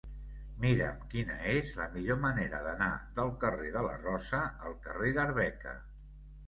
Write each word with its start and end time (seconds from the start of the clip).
Mira'm 0.61 1.03
quina 1.11 1.35
és 1.51 1.69
la 1.81 1.87
millor 1.97 2.19
manera 2.23 2.63
d'anar 2.69 2.89
del 3.21 3.31
carrer 3.45 3.71
de 3.79 3.85
la 3.91 3.93
Rosa 4.09 4.43
al 4.69 4.77
carrer 4.89 5.15
d'Arbeca. 5.21 5.79